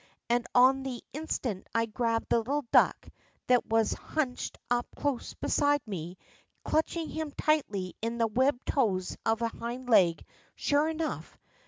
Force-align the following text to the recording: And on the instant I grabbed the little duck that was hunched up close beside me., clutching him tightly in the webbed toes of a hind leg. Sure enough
And 0.31 0.47
on 0.55 0.81
the 0.81 1.03
instant 1.13 1.67
I 1.75 1.85
grabbed 1.85 2.29
the 2.29 2.39
little 2.39 2.65
duck 2.73 3.07
that 3.45 3.67
was 3.67 3.93
hunched 3.93 4.57
up 4.67 4.87
close 4.95 5.35
beside 5.35 5.85
me., 5.85 6.17
clutching 6.65 7.07
him 7.07 7.29
tightly 7.31 7.93
in 8.01 8.17
the 8.17 8.25
webbed 8.25 8.65
toes 8.65 9.15
of 9.27 9.43
a 9.43 9.49
hind 9.49 9.89
leg. 9.89 10.25
Sure 10.55 10.89
enough 10.89 11.37